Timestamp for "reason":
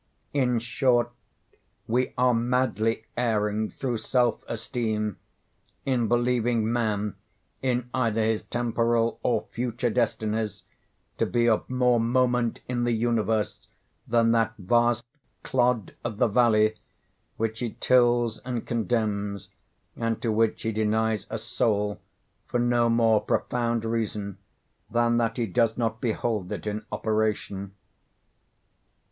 23.85-24.39